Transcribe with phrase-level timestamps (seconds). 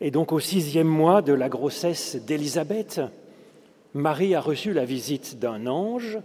[0.00, 3.00] Et donc au sixième mois de la grossesse d'Élisabeth,
[3.92, 6.18] Marie a reçu la visite d'un ange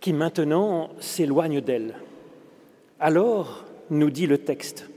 [0.00, 1.96] qui maintenant s'éloigne d'elle.
[3.00, 4.88] Alors, nous dit le texte,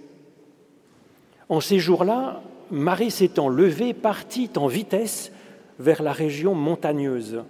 [1.50, 5.32] en ces jours-là, Marie s'étant levée, partit en vitesse
[5.80, 7.44] vers la région montagneuse.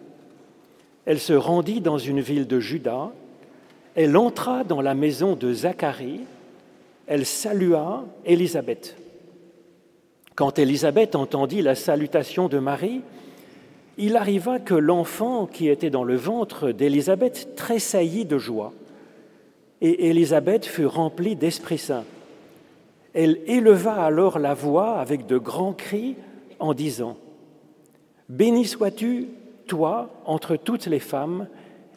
[1.05, 3.12] Elle se rendit dans une ville de Juda,
[3.96, 6.21] elle entra dans la maison de Zacharie,
[7.08, 8.96] elle salua Élisabeth.
[10.38, 13.02] Quand Élisabeth entendit la salutation de Marie,
[13.98, 18.71] il arriva que l'enfant qui était dans le ventre d'Élisabeth tressaillit de joie,
[19.82, 22.04] et Élisabeth fut remplie d'Esprit Saint.
[23.16, 26.16] Elle éleva alors la voix avec de grands cris
[26.60, 27.18] en disant,
[28.30, 29.30] Béni sois-tu,
[29.66, 31.47] toi, entre toutes les femmes,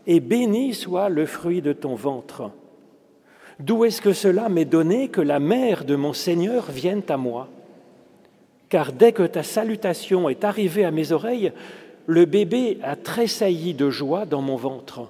[0.06, 2.50] et béni soit le fruit de ton ventre.
[3.58, 7.50] D'où est-ce que cela m'est donné que la mère de mon Seigneur vienne à moi?
[8.70, 11.52] Car dès que ta salutation est arrivée à mes oreilles,
[12.06, 15.08] le bébé a tressailli de joie dans mon ventre.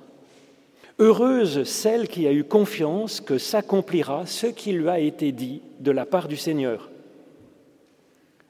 [0.98, 5.90] Heureuse celle qui a eu confiance que s'accomplira ce qui lui a été dit de
[5.90, 6.90] la part du Seigneur.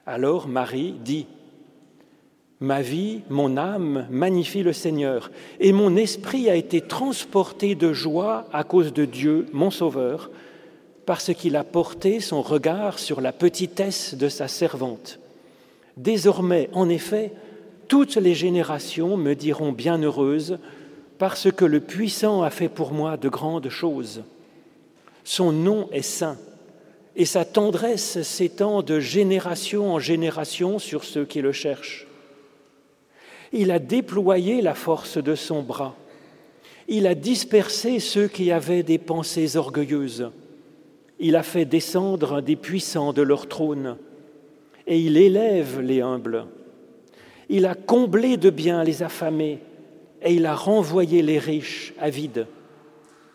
[0.06, 1.26] Alors Marie dit,
[2.62, 8.46] Ma vie, mon âme magnifie le Seigneur, et mon esprit a été transporté de joie
[8.52, 10.30] à cause de Dieu, mon Sauveur,
[11.10, 15.18] parce qu'il a porté son regard sur la petitesse de sa servante.
[15.96, 17.32] Désormais, en effet,
[17.88, 20.60] toutes les générations me diront bienheureuse,
[21.18, 24.22] parce que le puissant a fait pour moi de grandes choses.
[25.24, 26.38] Son nom est saint,
[27.16, 32.06] et sa tendresse s'étend de génération en génération sur ceux qui le cherchent.
[33.52, 35.96] Il a déployé la force de son bras.
[36.86, 40.30] Il a dispersé ceux qui avaient des pensées orgueilleuses.
[41.20, 43.96] Il a fait descendre des puissants de leur trône,
[44.86, 46.46] et il élève les humbles.
[47.48, 49.60] Il a comblé de biens les affamés
[50.22, 52.46] et il a renvoyé les riches à vide.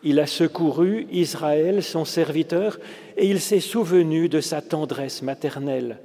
[0.04, 2.80] Il a secouru Israël, son serviteur,
[3.18, 6.00] et il s'est souvenu de sa tendresse maternelle,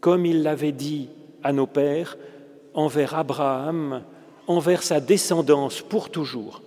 [0.00, 1.08] comme il l'avait dit
[1.42, 2.16] à nos pères,
[2.74, 4.02] envers Abraham,
[4.46, 6.62] envers sa descendance pour toujours.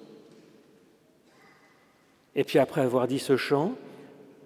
[2.35, 3.73] Et puis après avoir dit ce chant,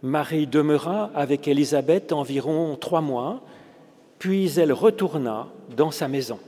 [0.04, 3.42] Marie demeura avec Élisabeth environ trois mois,
[4.18, 6.40] puis elle retourna dans sa maison.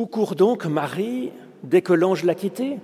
[0.00, 1.30] Où court donc Marie
[1.62, 2.78] dès que l'ange l'a quittée?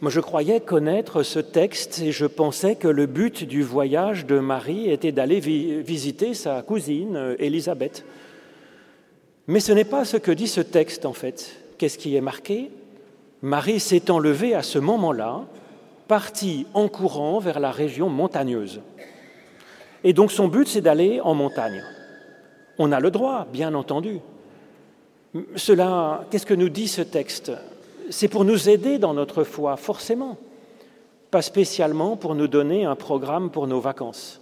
[0.00, 4.40] Moi, je croyais connaître ce texte et je pensais que le but du voyage de
[4.40, 8.04] Marie était d'aller visiter sa cousine Élisabeth.
[9.46, 11.54] Mais ce n'est pas ce que dit ce texte en fait.
[11.78, 12.72] Qu'est-ce qui est marqué?
[13.40, 15.42] Marie s'étant levée à ce moment-là,
[16.08, 18.80] partie en courant vers la région montagneuse.
[20.02, 21.84] Et donc son but, c'est d'aller en montagne.
[22.76, 24.18] On a le droit, bien entendu,
[25.56, 27.52] cela, qu'est-ce que nous dit ce texte?
[28.10, 30.38] C'est pour nous aider dans notre foi, forcément,
[31.30, 34.40] pas spécialement pour nous donner un programme pour nos vacances.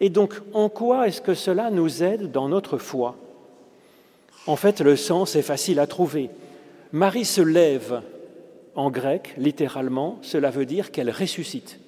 [0.00, 3.16] Et donc, en quoi est-ce que cela nous aide dans notre foi?
[4.46, 6.30] En fait, le sens est facile à trouver.
[6.92, 8.02] Marie se lève,
[8.74, 11.80] en grec, littéralement, cela veut dire qu'elle ressuscite.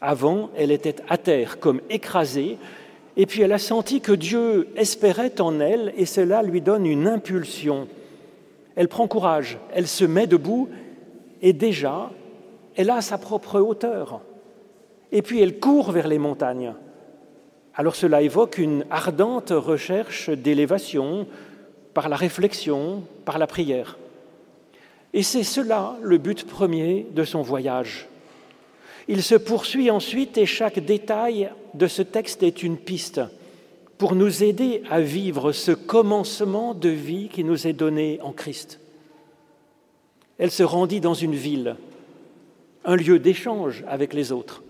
[0.00, 2.58] Avant, elle était à terre, comme écrasée,
[3.16, 7.06] et puis elle a senti que Dieu espérait en elle et cela lui donne une
[7.06, 7.88] impulsion.
[8.74, 10.68] Elle prend courage, elle se met debout
[11.42, 12.10] et déjà,
[12.76, 14.20] elle a sa propre hauteur.
[15.10, 16.72] Et puis elle court vers les montagnes.
[17.74, 21.26] Alors cela évoque une ardente recherche d'élévation
[21.92, 23.98] par la réflexion, par la prière.
[25.12, 28.08] Et c'est cela le but premier de son voyage,
[29.08, 33.20] Il se poursuit ensuite et chaque détail de ce texte est une piste
[33.98, 38.80] pour nous aider à vivre ce commencement de vie qui nous est donné en Christ.
[40.38, 41.76] Elle se rendit dans une ville,
[42.84, 44.62] un lieu d'échange avec les autres,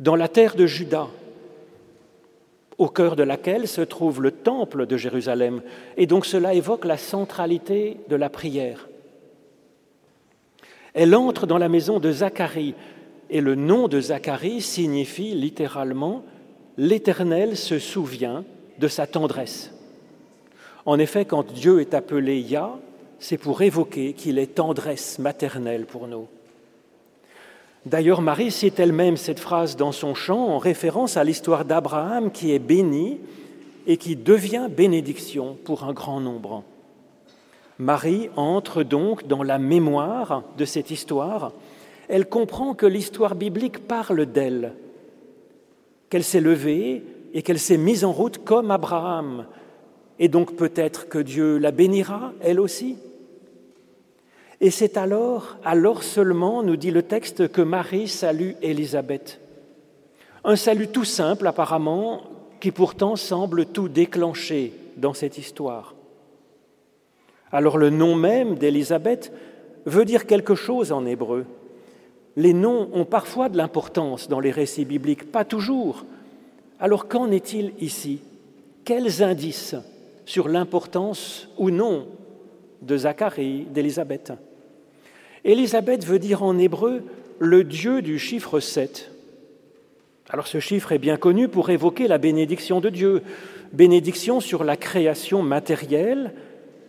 [0.00, 1.08] dans la terre de Juda,
[2.78, 5.62] au cœur de laquelle se trouve le temple de Jérusalem,
[5.96, 8.88] et donc cela évoque la centralité de la prière.
[10.94, 12.74] Elle entre dans la maison de Zacharie,
[13.30, 16.22] et le nom de Zacharie signifie littéralement
[16.78, 18.44] L'Éternel se souvient
[18.78, 19.72] de sa tendresse.
[20.86, 22.70] En effet, quand Dieu est appelé Yah,
[23.18, 26.26] c'est pour évoquer qu'il est tendresse maternelle pour nous.
[27.84, 32.52] D'ailleurs, Marie cite elle-même cette phrase dans son chant en référence à l'histoire d'Abraham qui
[32.52, 33.20] est béni
[33.86, 36.64] et qui devient bénédiction pour un grand nombre.
[37.78, 41.52] Marie entre donc dans la mémoire de cette histoire
[42.12, 44.74] elle comprend que l'histoire biblique parle d'elle,
[46.10, 47.02] qu'elle s'est levée
[47.32, 49.46] et qu'elle s'est mise en route comme Abraham.
[50.18, 52.96] Et donc peut-être que Dieu la bénira, elle aussi.
[54.60, 59.40] Et c'est alors, alors seulement, nous dit le texte, que Marie salue Élisabeth.
[60.44, 62.24] Un salut tout simple apparemment,
[62.60, 65.94] qui pourtant semble tout déclencher dans cette histoire.
[67.52, 69.32] Alors le nom même d'Élisabeth
[69.86, 71.44] veut dire quelque chose en hébreu
[72.36, 76.04] les noms ont parfois de l'importance dans les récits bibliques, pas toujours.
[76.80, 78.20] Alors qu'en est-il ici?
[78.84, 79.76] Quels indices
[80.24, 82.06] sur l'importance ou non
[82.80, 84.32] de Zacharie, d'Élisabeth?
[85.44, 87.02] Élisabeth veut dire en hébreu
[87.38, 89.10] le Dieu du chiffre 7.
[90.30, 93.22] Alors ce chiffre est bien connu pour évoquer la bénédiction de Dieu,
[93.72, 96.32] bénédiction sur la création matérielle,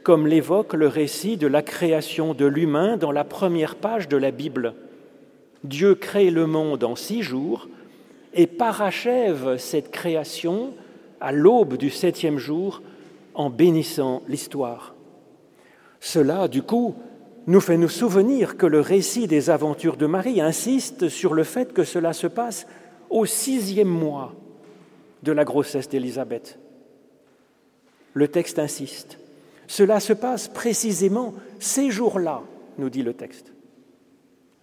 [0.04, 4.32] comme l'évoque le récit de la création de l'humain dans la première page de la
[4.32, 4.76] Bible.
[5.64, 7.70] Dieu crée le monde en six jours
[8.34, 10.74] et parachève cette création
[11.22, 12.82] à l'aube du septième jour
[13.34, 14.94] en bénissant l'histoire.
[16.02, 16.96] Cela, du coup,
[17.48, 21.72] nous fait nous souvenir que le récit des aventures de Marie insiste sur le fait
[21.74, 22.68] que cela se passe
[23.10, 24.34] au sixième mois
[25.24, 26.60] de la grossesse d'Élisabeth.
[28.14, 29.18] Le texte insiste.
[29.74, 32.44] Cela se passe précisément ces jours-là,
[32.78, 33.54] nous dit le texte.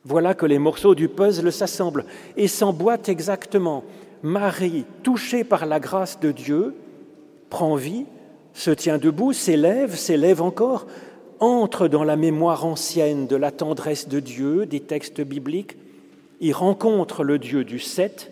[0.05, 2.05] Voilà que les morceaux du puzzle s'assemblent
[2.37, 3.83] et s'emboîtent exactement.
[4.23, 6.77] Marie, touchée par la grâce de Dieu,
[7.49, 8.05] prend vie,
[8.55, 10.87] se tient debout, s'élève, s'élève encore,
[11.41, 15.77] entre dans la mémoire ancienne de la tendresse de Dieu, des textes bibliques,
[16.41, 18.31] y rencontre le Dieu du sept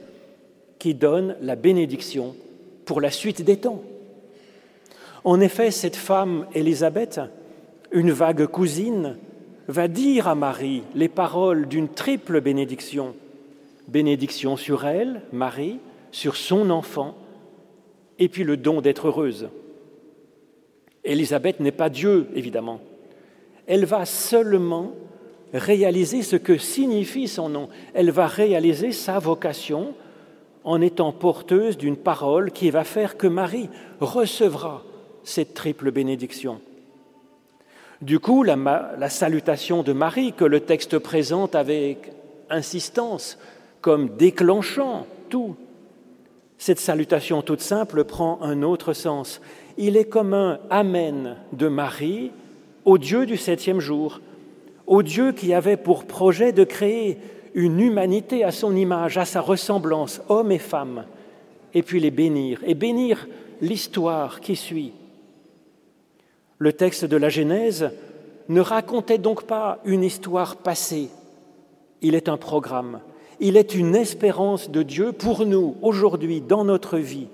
[0.79, 2.37] qui donne la bénédiction
[2.85, 3.83] pour la suite des temps.
[5.25, 7.21] En effet, cette femme, Élisabeth,
[7.93, 9.17] une vague cousine,
[9.67, 13.15] va dire à Marie les paroles d'une triple bénédiction.
[13.87, 15.79] Bénédiction sur elle, Marie,
[16.11, 17.17] sur son enfant,
[18.19, 19.49] et puis le don d'être heureuse.
[21.05, 22.81] Élisabeth n'est pas Dieu, évidemment.
[23.67, 24.93] Elle va seulement
[25.53, 27.69] réaliser ce que signifie son nom.
[27.95, 29.95] Elle va réaliser sa vocation
[30.65, 33.71] en étant porteuse d'une parole qui va faire que Marie
[34.01, 34.83] recevra
[35.29, 36.61] cette triple bénédiction.
[38.01, 42.13] Du coup, la, salutation de Marie que le texte présente avec
[42.49, 43.39] insistance
[43.81, 45.57] comme déclenchant tout,
[46.57, 49.41] cette salutation toute simple prend un autre sens.
[49.77, 52.31] Il est comme un Amen de Marie
[52.85, 54.21] au Dieu du septième jour,
[54.87, 57.19] au Dieu qui avait pour projet de créer
[57.55, 61.05] une humanité à son image, à sa ressemblance, hommes et femmes,
[61.75, 63.27] et puis les bénir, et bénir
[63.61, 64.93] l'histoire qui suit,
[66.59, 67.91] le texte de la Genèse
[68.49, 71.09] ne racontait donc pas une histoire passée,
[72.01, 73.01] il est un programme,
[73.41, 77.29] il est une espérance de Dieu pour nous aujourd'hui dans notre vie.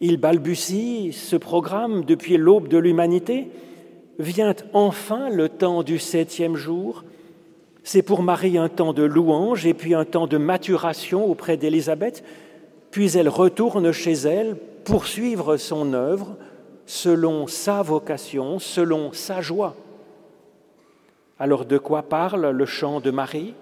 [0.00, 3.48] Il balbutie ce programme depuis l'aube de l'humanité.
[4.20, 7.04] Vient enfin le temps du septième jour.
[7.82, 12.22] C'est pour Marie un temps de louange et puis un temps de maturation auprès d'Élisabeth.
[12.92, 16.36] Puis elle retourne chez elle poursuivre son œuvre
[16.88, 19.76] selon sa vocation, selon sa joie.
[21.38, 23.52] Alors de quoi parle le chant de Marie?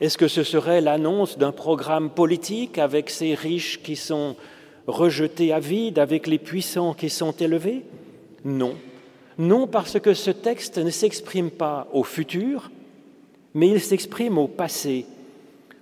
[0.00, 4.34] Est-ce que ce serait l'annonce d'un programme politique avec ces riches qui sont
[4.88, 7.84] rejetés à vide, avec les puissants qui sont élevés?
[8.44, 8.74] Non.
[9.38, 12.72] Non parce que ce texte ne s'exprime pas au futur,
[13.54, 15.06] mais il s'exprime au passé,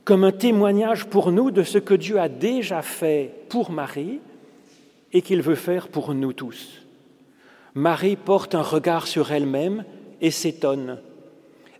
[0.04, 4.20] comme un témoignage pour nous de ce que Dieu a déjà fait pour Marie
[5.12, 6.82] et qu'il veut faire pour nous tous.
[7.74, 9.84] Marie porte un regard sur elle-même
[10.20, 10.98] et s'étonne.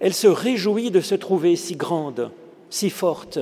[0.00, 2.30] Elle se réjouit de se trouver si grande,
[2.70, 3.40] si forte,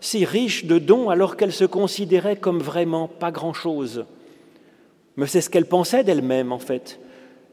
[0.00, 4.04] si riche de dons alors qu'elle se considérait comme vraiment pas grand-chose.
[5.16, 7.00] Mais c'est ce qu'elle pensait d'elle-même en fait,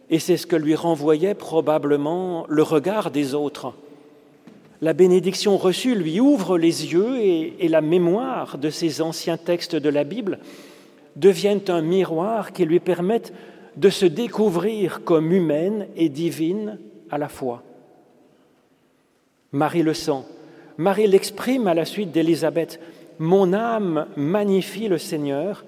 [0.10, 3.74] et c'est ce que lui renvoyait probablement le regard des autres.
[4.82, 9.90] La bénédiction reçue lui ouvre les yeux et, la mémoire de ces anciens textes de
[9.90, 10.40] la Bible
[11.16, 13.34] deviennent un miroir qui lui permettent
[13.78, 16.80] de se découvrir comme humaine et divine
[17.10, 17.64] à la fois.
[19.52, 20.24] Marie le sent,
[20.78, 22.80] Marie l'exprime à la suite d'Élisabeth.
[23.20, 25.64] Mon âme magnifie le Seigneur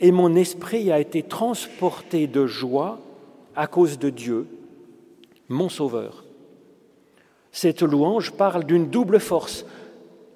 [0.00, 2.98] et mon esprit a été transporté de joie
[3.54, 4.46] à cause de Dieu,
[5.48, 6.24] mon Sauveur.
[7.52, 9.64] Cette louange parle d'une double force,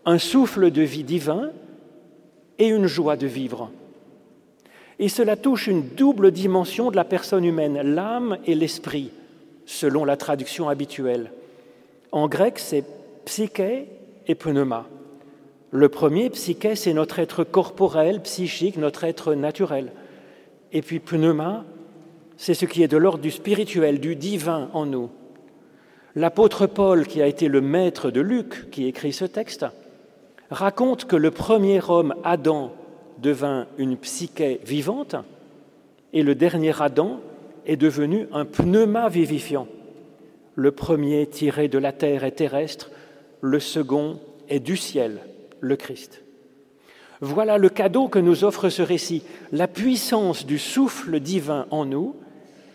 [0.04, 1.50] un souffle de vie divin
[2.58, 3.70] et une joie de vivre.
[5.02, 9.10] Et cela touche une double dimension de la personne humaine, l'âme et l'esprit,
[9.66, 11.32] selon la traduction habituelle.
[12.12, 12.84] En grec, c'est
[13.24, 13.88] psyché
[14.28, 14.86] et pneuma.
[15.72, 19.90] Le premier, psyché, c'est notre être corporel, psychique, notre être naturel.
[20.70, 21.64] Et puis pneuma,
[22.36, 25.10] c'est ce qui est de l'ordre du spirituel, du divin en nous.
[26.14, 29.66] L'apôtre Paul, qui a été le maître de Luc, qui écrit ce texte,
[30.48, 32.72] raconte que le premier homme, Adam,
[33.18, 35.16] devint une psyché vivante
[36.12, 37.20] et le dernier Adam
[37.66, 39.66] est devenu un pneuma vivifiant.
[40.54, 42.90] Le premier tiré de la terre est terrestre,
[43.40, 45.20] le second est du ciel,
[45.60, 46.22] le Christ.
[47.20, 52.16] Voilà le cadeau que nous offre ce récit, la puissance du souffle divin en nous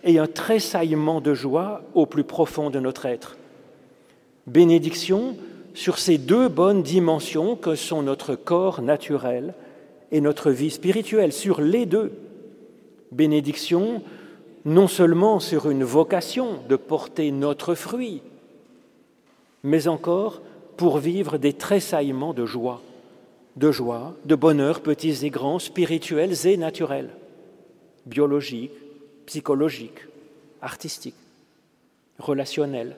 [0.03, 3.36] et un tressaillement de joie au plus profond de notre être.
[4.48, 5.36] Bénédiction
[5.74, 9.53] sur ces deux bonnes dimensions que sont notre corps naturel
[10.11, 12.11] et notre vie spirituelle, sur les deux.
[13.11, 14.01] Bénédiction
[14.65, 18.21] non seulement sur une vocation de porter notre fruit,
[19.63, 20.41] mais encore
[20.75, 22.81] pour vivre des tressaillements de joie,
[23.55, 27.11] de joie, de bonheur, petits et grands, spirituels et naturels,
[28.05, 28.71] biologiques,
[29.25, 30.05] psychologiques,
[30.61, 31.15] artistiques,
[32.19, 32.97] relationnels.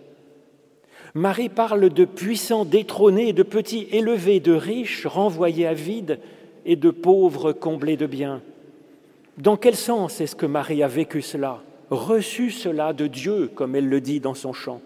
[1.14, 6.20] Marie parle de puissants détrônés, de petits élevés, de riches renvoyés à vide
[6.70, 8.44] et de pauvres comblés de biens.
[9.40, 13.90] Dans quel sens est-ce que Marie a vécu cela, reçu cela de Dieu, comme elle
[13.90, 14.80] le dit dans son chant?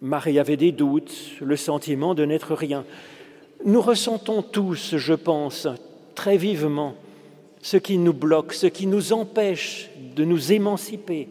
[0.00, 2.84] Marie avait des doutes, le sentiment de n'être rien.
[3.64, 5.66] Nous ressentons tous, je pense,
[6.14, 6.94] très vivement
[7.62, 11.26] ce qui nous bloque, ce qui nous empêche de nous émanciper,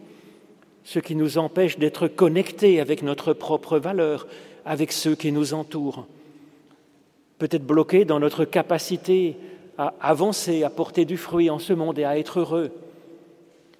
[0.84, 4.26] ce qui nous empêche d'être connectés avec notre propre valeur,
[4.66, 6.04] avec ceux qui nous entourent.
[7.40, 9.36] Peut-être bloqués dans notre capacité
[9.78, 12.70] à avancer, à porter du fruit en ce monde et à être heureux.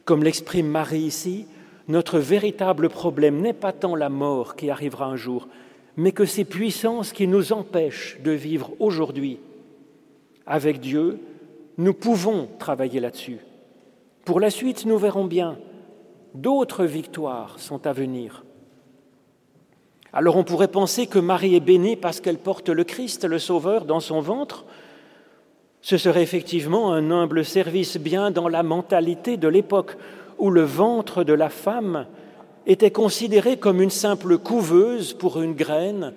[0.06, 1.44] Comme l'exprime Marie ici,
[1.86, 5.46] notre véritable problème n'est pas tant la mort qui arrivera un jour,
[5.98, 9.40] mais que ces puissances qui nous empêchent de vivre aujourd'hui.
[10.46, 11.18] Avec Dieu,
[11.76, 13.40] nous pouvons travailler là-dessus.
[14.24, 15.58] Pour la suite, nous verrons bien,
[16.34, 18.42] d'autres victoires sont à venir.
[20.12, 23.84] Alors on pourrait penser que Marie est bénie parce qu'elle porte le Christ, le Sauveur,
[23.84, 24.64] dans son ventre.
[25.82, 29.96] Ce serait effectivement un humble service bien dans la mentalité de l'époque
[30.38, 32.06] où le ventre de la femme
[32.66, 36.12] était considéré comme une simple couveuse pour une graine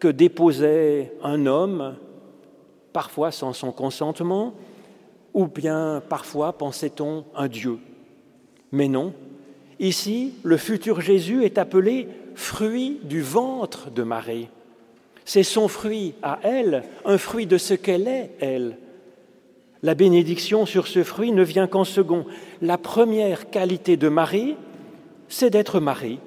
[0.00, 1.96] que déposait un homme,
[2.92, 4.54] parfois sans son consentement,
[5.32, 7.78] ou bien parfois, pensait-on, un Dieu.
[8.72, 9.12] Mais non,
[9.78, 14.48] ici, le futur Jésus est appelé fruit du ventre de Marie.
[15.24, 18.78] C'est son fruit à elle, un fruit de ce qu'elle est, elle,
[19.82, 22.24] la bénédiction sur ce fruit ne vient qu'en second.
[22.62, 24.56] La première qualité de Marie,
[25.28, 26.20] c'est d'être Marie,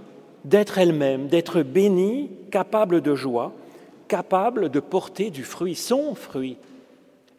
[0.45, 3.53] d'être elle-même, d'être bénie, capable de joie,
[4.07, 6.57] capable de porter du fruit, son fruit.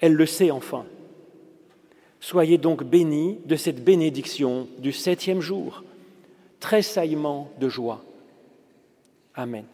[0.00, 0.85] Elle le sait enfin.
[2.21, 5.83] Soyez donc bénis de cette bénédiction du septième jour,
[6.61, 8.02] tressaillement de joie.
[9.37, 9.72] Amen.